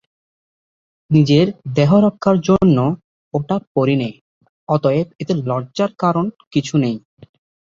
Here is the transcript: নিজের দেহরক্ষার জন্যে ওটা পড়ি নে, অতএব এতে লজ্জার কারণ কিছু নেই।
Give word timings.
নিজের 1.11 1.47
দেহরক্ষার 1.77 2.37
জন্যে 2.47 2.85
ওটা 3.33 3.55
পড়ি 3.73 3.95
নে, 4.01 4.09
অতএব 4.69 5.07
এতে 5.21 5.33
লজ্জার 5.41 5.91
কারণ 6.03 6.23
কিছু 6.53 6.75
নেই। 6.83 6.95